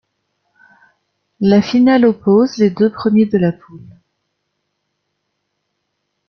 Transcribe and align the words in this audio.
La 1.41 1.61
finale 1.61 2.05
oppose 2.05 2.57
les 2.57 2.71
deux 2.71 2.91
premiers 2.91 3.27
de 3.27 3.37
la 3.37 3.51
poule. 3.51 3.85